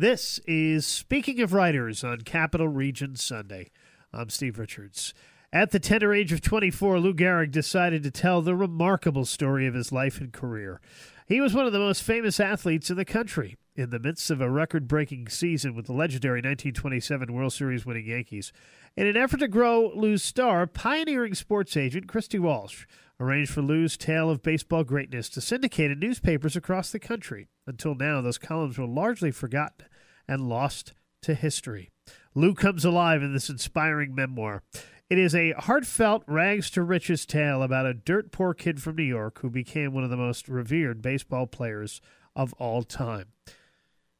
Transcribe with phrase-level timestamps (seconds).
[0.00, 3.70] This is Speaking of Writers on Capital Region Sunday.
[4.14, 5.12] I'm Steve Richards.
[5.52, 9.74] At the tender age of 24, Lou Gehrig decided to tell the remarkable story of
[9.74, 10.80] his life and career.
[11.26, 13.58] He was one of the most famous athletes in the country.
[13.76, 18.06] In the midst of a record breaking season with the legendary 1927 World Series winning
[18.06, 18.54] Yankees,
[18.96, 22.86] in an effort to grow Lou's star, pioneering sports agent Christy Walsh
[23.20, 27.48] arranged for Lou's tale of baseball greatness to syndicate in newspapers across the country.
[27.66, 29.86] Until now, those columns were largely forgotten
[30.30, 31.90] and lost to history.
[32.34, 34.62] Lou comes alive in this inspiring memoir.
[35.10, 39.02] It is a heartfelt, rags to riches tale about a dirt poor kid from New
[39.02, 42.00] York who became one of the most revered baseball players
[42.36, 43.26] of all time.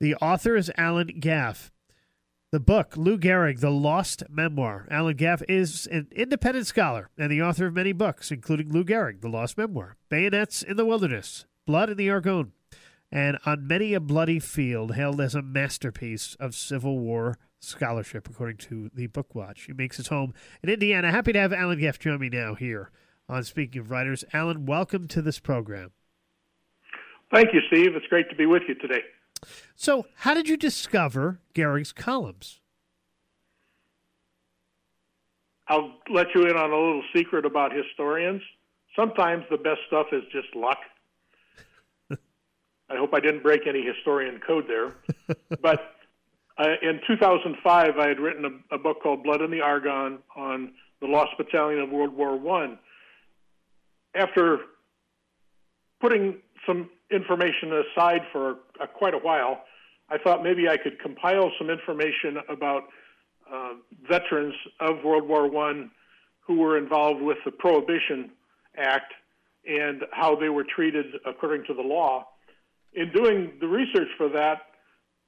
[0.00, 1.70] The author is Alan Gaff.
[2.50, 4.88] The book, Lou Gehrig, The Lost Memoir.
[4.90, 9.20] Alan Gaff is an independent scholar and the author of many books, including Lou Gehrig,
[9.20, 12.50] The Lost Memoir, Bayonets in the Wilderness, Blood in the Argonne,
[13.12, 18.56] and On Many a Bloody Field, hailed as a masterpiece of Civil War scholarship, according
[18.56, 19.64] to the Book Watch.
[19.64, 21.10] He makes his home in Indiana.
[21.10, 22.90] Happy to have Alan Gaff join me now here
[23.28, 24.24] on Speaking of Writers.
[24.32, 25.92] Alan, welcome to this program.
[27.32, 27.94] Thank you, Steve.
[27.94, 29.02] It's great to be with you today.
[29.76, 32.60] So, how did you discover Gehrig's columns?
[35.68, 38.42] I'll let you in on a little secret about historians.
[38.96, 40.78] Sometimes the best stuff is just luck.
[42.92, 44.92] I hope I didn't break any historian code there.
[45.62, 45.96] but
[46.58, 50.72] uh, in 2005, I had written a, a, book called Blood in the Argonne on
[51.00, 52.78] the Lost Battalion of World War One.
[54.14, 54.58] After
[56.00, 59.62] putting some information aside for a, quite a while,
[60.10, 62.84] I thought maybe I could compile some information about
[63.50, 63.74] uh,
[64.06, 65.90] veterans of World War One
[66.40, 68.30] who were involved with the Prohibition
[68.76, 69.14] Act
[69.66, 72.26] and how they were treated according to the law
[72.94, 74.62] in doing the research for that,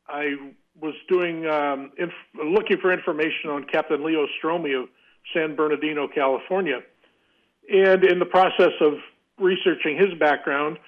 [0.09, 0.35] I
[0.81, 4.89] was doing um, inf- looking for information on Captain Leo Stromey of
[5.33, 6.81] San Bernardino, California,
[7.73, 8.95] and in the process of
[9.39, 10.79] researching his background,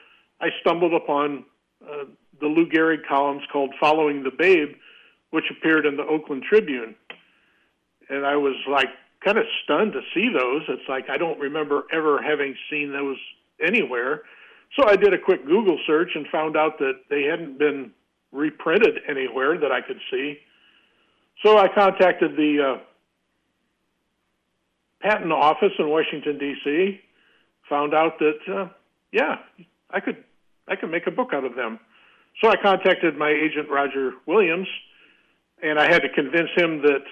[0.40, 1.44] I stumbled upon
[1.82, 2.04] uh,
[2.40, 4.74] the Lou Gehrig columns called "Following the Babe,"
[5.30, 6.94] which appeared in the Oakland Tribune,
[8.10, 8.88] and I was like
[9.24, 10.62] kind of stunned to see those.
[10.68, 13.16] It's like I don't remember ever having seen those
[13.66, 14.22] anywhere.
[14.74, 17.92] So I did a quick Google search and found out that they hadn't been
[18.32, 20.38] reprinted anywhere that I could see.
[21.42, 22.80] So I contacted the uh,
[25.00, 27.00] patent office in Washington D.C.
[27.68, 28.68] Found out that uh,
[29.12, 29.36] yeah,
[29.90, 30.24] I could
[30.68, 31.78] I could make a book out of them.
[32.42, 34.68] So I contacted my agent Roger Williams,
[35.62, 37.04] and I had to convince him that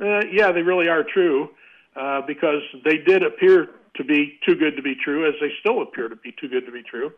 [0.00, 1.50] uh, yeah, they really are true
[1.96, 3.68] uh, because they did appear
[4.00, 6.64] to be too good to be true, as they still appear to be too good
[6.64, 7.12] to be true.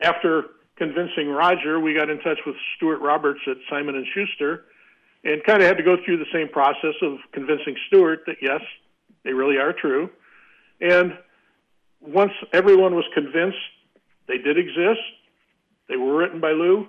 [0.00, 0.44] After
[0.76, 4.66] convincing Roger, we got in touch with Stuart Roberts at Simon and Schuster,
[5.24, 8.60] and kind of had to go through the same process of convincing Stuart that yes,
[9.24, 10.10] they really are true.
[10.82, 11.16] And
[12.00, 13.56] once everyone was convinced
[14.28, 15.00] they did exist,
[15.88, 16.86] they were written by Lou.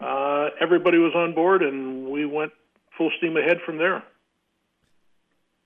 [0.00, 2.52] Uh, everybody was on board, and we went
[2.98, 4.02] full steam ahead from there.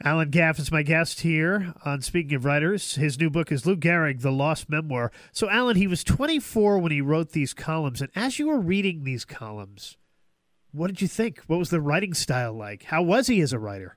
[0.05, 2.97] Alan Gaff is my guest here on Speaking of Writers.
[2.97, 5.11] His new book is Lou Gehrig, The Lost Memoir.
[5.33, 8.03] So, Alan, he was 24 when he wrote these columns.
[8.03, 9.97] And as you were reading these columns,
[10.73, 11.41] what did you think?
[11.47, 12.83] What was the writing style like?
[12.83, 13.97] How was he as a writer?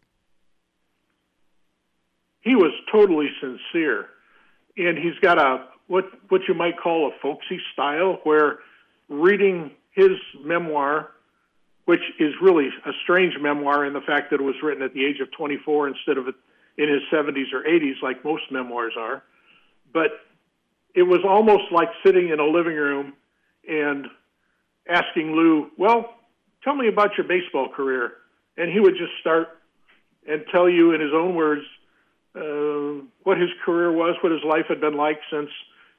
[2.39, 4.05] He was totally sincere.
[4.77, 8.59] And he's got a what what you might call a folksy style where
[9.09, 11.09] reading his memoir
[11.87, 15.05] which is really a strange memoir in the fact that it was written at the
[15.05, 16.27] age of 24 instead of
[16.77, 19.23] in his 70s or 80s, like most memoirs are.
[19.93, 20.19] But
[20.93, 23.13] it was almost like sitting in a living room
[23.69, 24.05] and
[24.89, 26.13] asking Lou, Well,
[26.61, 28.15] tell me about your baseball career.
[28.57, 29.47] And he would just start
[30.27, 31.61] and tell you in his own words
[32.35, 35.49] uh, what his career was, what his life had been like since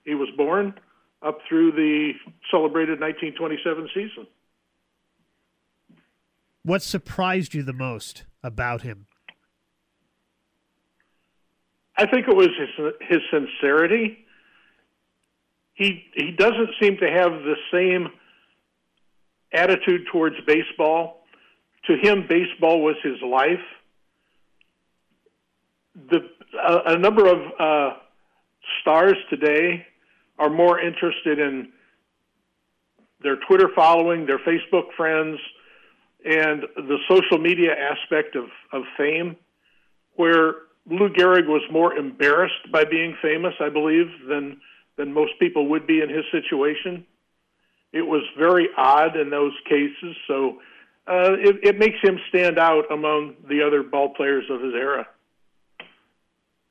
[0.04, 0.74] he was born
[1.22, 2.12] up through the
[2.50, 4.26] celebrated 1927 season.
[6.68, 9.06] What surprised you the most about him?
[11.96, 14.18] I think it was his his sincerity.
[15.72, 18.08] He he doesn't seem to have the same
[19.50, 21.24] attitude towards baseball.
[21.86, 23.64] To him, baseball was his life.
[26.10, 26.18] The
[26.54, 27.96] a, a number of uh,
[28.82, 29.86] stars today
[30.38, 31.72] are more interested in
[33.22, 35.38] their Twitter following, their Facebook friends,
[36.24, 39.36] and the social media aspect of, of fame,
[40.16, 40.54] where
[40.90, 44.60] Lou Gehrig was more embarrassed by being famous, I believe, than
[44.96, 47.06] than most people would be in his situation.
[47.92, 50.58] It was very odd in those cases, so
[51.06, 55.06] uh, it, it makes him stand out among the other ball players of his era.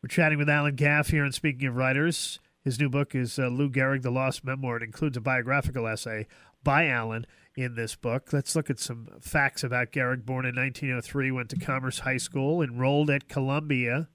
[0.03, 3.47] We're chatting with Alan Gaff here, and speaking of writers, his new book is uh,
[3.47, 4.77] Lou Gehrig, The Lost Memoir.
[4.77, 6.27] It includes a biographical essay
[6.63, 7.25] by Alan
[7.57, 8.31] in this book.
[8.31, 10.25] Let's look at some facts about Gehrig.
[10.25, 14.07] Born in 1903, went to Commerce High School, enrolled at Columbia.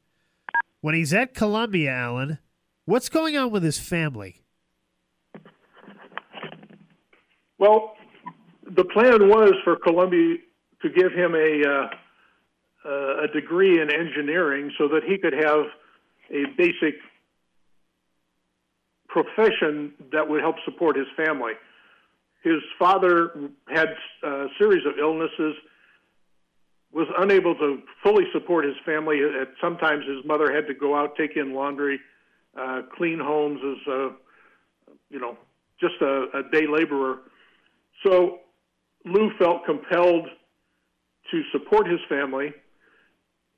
[0.81, 2.39] When he's at Columbia, Alan,
[2.85, 4.43] what's going on with his family?
[7.59, 7.95] Well,
[8.65, 10.37] the plan was for Columbia
[10.83, 15.67] to give him a uh, a degree in engineering so that he could have
[16.31, 16.95] a basic
[19.09, 21.53] profession that would help support his family.
[22.43, 23.31] His father
[23.69, 23.89] had
[24.25, 25.55] a series of illnesses,
[26.93, 29.21] was unable to fully support his family.
[29.23, 32.01] At sometimes his mother had to go out, take in laundry,
[32.59, 34.11] uh, clean homes as a,
[35.09, 35.37] you know,
[35.81, 37.21] just a, a day laborer.
[38.05, 38.41] So
[39.05, 40.29] Lou felt compelled
[41.31, 42.53] to support his family.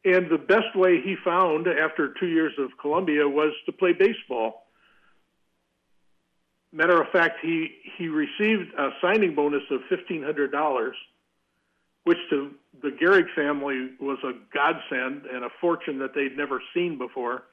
[0.05, 4.64] And the best way he found after two years of Columbia was to play baseball.
[6.75, 10.91] Matter of fact, he, he received a signing bonus of $1,500,
[12.03, 12.50] which to
[12.82, 17.44] the Gehrig family was a godsend and a fortune that they'd never seen before.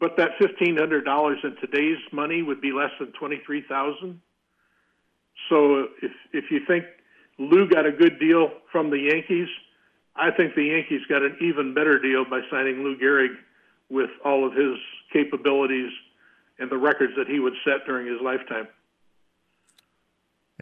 [0.00, 4.18] But that $1,500 in today's money would be less than 23000
[5.50, 6.86] So if, if you think
[7.38, 9.48] Lou got a good deal from the Yankees,
[10.16, 13.36] I think the Yankees got an even better deal by signing Lou Gehrig
[13.90, 14.78] with all of his
[15.12, 15.90] capabilities–
[16.58, 18.68] and the records that he would set during his lifetime.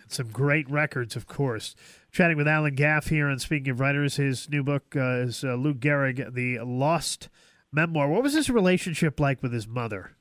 [0.01, 1.75] And some great records, of course.
[2.11, 5.55] Chatting with Alan Gaff here, and speaking of writers, his new book uh, is uh,
[5.55, 7.29] Lou Gehrig, The Lost
[7.73, 8.09] Memoir.
[8.09, 10.13] What was his relationship like with his mother?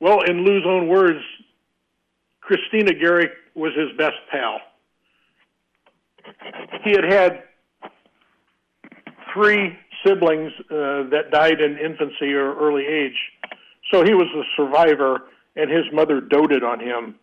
[0.00, 1.20] Well, in Lou's own words,
[2.40, 4.60] Christina Gehrig was his best pal.
[6.84, 7.42] He had had
[9.34, 13.16] three siblings uh, that died in infancy or early age.
[13.90, 15.22] So he was a survivor,
[15.56, 17.16] and his mother doted on him.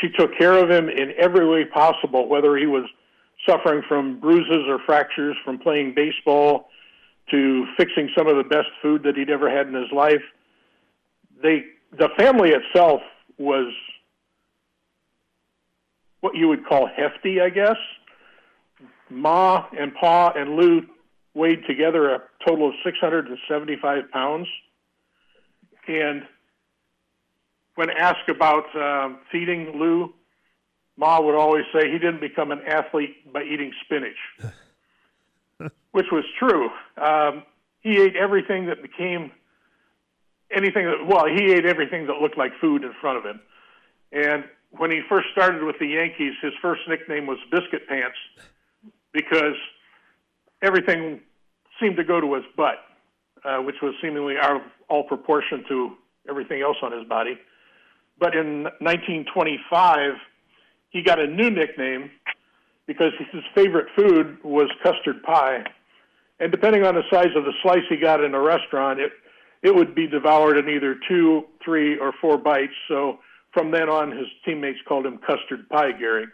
[0.00, 2.84] She took care of him in every way possible, whether he was
[3.46, 6.68] suffering from bruises or fractures from playing baseball
[7.30, 10.22] to fixing some of the best food that he'd ever had in his life.
[11.42, 11.64] They,
[11.96, 13.00] the family itself
[13.38, 13.72] was
[16.20, 17.76] what you would call hefty, I guess.
[19.08, 20.82] Ma and Pa and Lou
[21.34, 24.46] weighed together a total of 675 pounds.
[25.98, 26.22] And
[27.74, 30.12] when asked about uh, feeding Lou,
[30.96, 34.52] Ma would always say he didn't become an athlete by eating spinach,
[35.92, 36.68] which was true.
[37.02, 37.42] Um,
[37.80, 39.32] he ate everything that became
[40.54, 43.40] anything that, well, he ate everything that looked like food in front of him.
[44.12, 48.18] And when he first started with the Yankees, his first nickname was Biscuit Pants
[49.12, 49.56] because
[50.62, 51.20] everything
[51.80, 52.76] seemed to go to his butt,
[53.44, 55.96] uh, which was seemingly out of all proportion to
[56.28, 57.38] everything else on his body.
[58.18, 60.12] But in 1925,
[60.90, 62.10] he got a new nickname
[62.86, 65.64] because his favorite food was custard pie.
[66.38, 69.12] And depending on the size of the slice he got in a restaurant, it
[69.62, 72.72] it would be devoured in either two, three, or four bites.
[72.88, 73.18] So
[73.52, 76.28] from then on, his teammates called him Custard Pie Gehrig.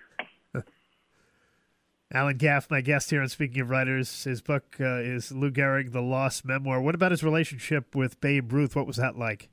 [2.13, 5.93] Alan Gaff, my guest here on Speaking of Writers, his book uh, is Lou Gehrig,
[5.93, 6.81] The Lost Memoir.
[6.81, 8.77] What about his relationship with Babe Ruth?
[8.77, 9.49] What was that like?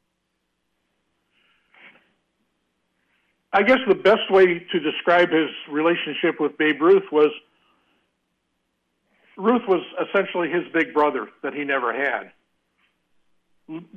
[3.52, 7.30] I guess the best way to describe his relationship with Babe Ruth was
[9.36, 12.32] Ruth was essentially his big brother that he never had.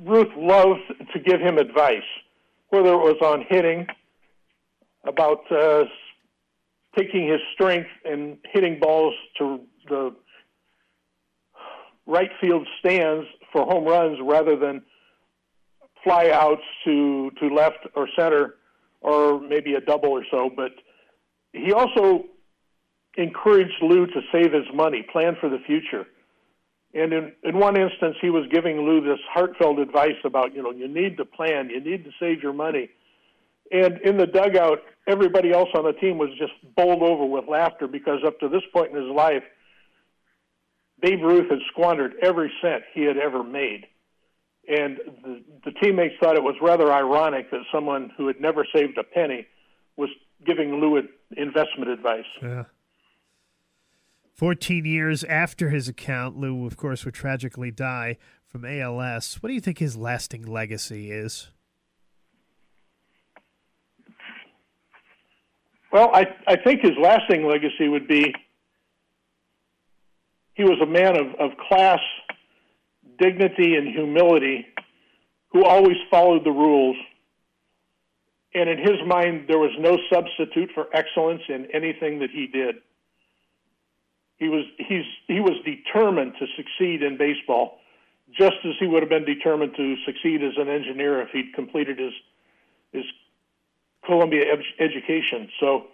[0.03, 0.81] Ruth loved
[1.13, 2.01] to give him advice,
[2.69, 3.85] whether it was on hitting,
[5.05, 5.83] about uh,
[6.97, 10.15] taking his strength and hitting balls to the
[12.05, 14.81] right field stands for home runs rather than
[16.03, 18.55] fly outs to, to left or center
[19.01, 20.49] or maybe a double or so.
[20.55, 20.71] But
[21.53, 22.25] he also
[23.17, 26.05] encouraged Lou to save his money, plan for the future.
[26.93, 30.71] And in, in one instance, he was giving Lou this heartfelt advice about, you know,
[30.71, 32.89] you need to plan, you need to save your money.
[33.71, 37.87] And in the dugout, everybody else on the team was just bowled over with laughter
[37.87, 39.43] because up to this point in his life,
[41.01, 43.87] Babe Ruth had squandered every cent he had ever made.
[44.67, 48.97] And the, the teammates thought it was rather ironic that someone who had never saved
[48.97, 49.47] a penny
[49.95, 50.09] was
[50.45, 51.01] giving Lou
[51.35, 52.25] investment advice.
[52.41, 52.63] Yeah.
[54.33, 59.35] 14 years after his account, Lou, of course, would tragically die from ALS.
[59.41, 61.49] What do you think his lasting legacy is?
[65.91, 68.33] Well, I, I think his lasting legacy would be
[70.57, 71.99] he was a man of, of class,
[73.19, 74.65] dignity, and humility
[75.49, 76.97] who always followed the rules.
[78.53, 82.77] And in his mind, there was no substitute for excellence in anything that he did.
[84.37, 87.79] He was, he's, he was determined to succeed in baseball,
[88.37, 91.99] just as he would have been determined to succeed as an engineer if he'd completed
[91.99, 92.13] his,
[92.93, 93.05] his
[94.07, 95.49] Columbia ed- education.
[95.59, 95.87] So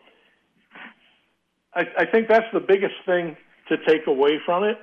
[1.74, 3.36] I, I think that's the biggest thing
[3.68, 4.78] to take away from it.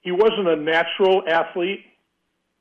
[0.00, 1.84] He wasn't a natural athlete,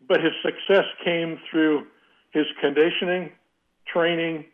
[0.08, 1.88] but his success came through
[2.32, 3.32] his conditioning,
[3.92, 4.46] training,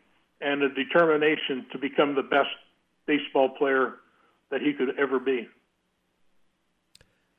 [0.41, 2.49] and a determination to become the best
[3.07, 3.95] baseball player
[4.51, 5.47] that he could ever be.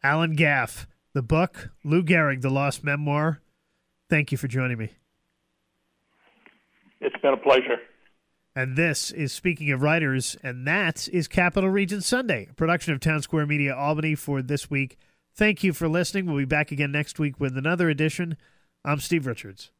[0.02, 3.40] Alan Gaff, the book, Lou Gehrig, The Lost Memoir.
[4.11, 4.90] Thank you for joining me.
[7.04, 7.76] It's been a pleasure.
[8.56, 13.00] And this is Speaking of Writers, and that is Capital Region Sunday, a production of
[13.00, 14.96] Town Square Media Albany for this week.
[15.34, 16.26] Thank you for listening.
[16.26, 18.37] We'll be back again next week with another edition.
[18.84, 19.70] I'm Steve Richards.